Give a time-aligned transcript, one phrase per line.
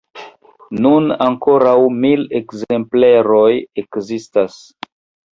[0.85, 1.73] Nun ankoraŭ
[2.05, 3.51] mil ekzempleroj
[3.83, 4.57] ekzistas.